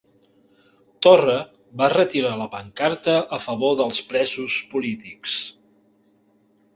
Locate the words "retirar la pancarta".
1.93-3.15